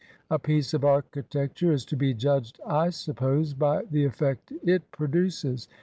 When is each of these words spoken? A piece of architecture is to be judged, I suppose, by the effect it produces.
A 0.31 0.39
piece 0.39 0.73
of 0.73 0.83
architecture 0.83 1.71
is 1.71 1.85
to 1.85 1.95
be 1.95 2.15
judged, 2.15 2.59
I 2.65 2.89
suppose, 2.89 3.53
by 3.53 3.83
the 3.83 4.03
effect 4.03 4.51
it 4.63 4.89
produces. 4.89 5.67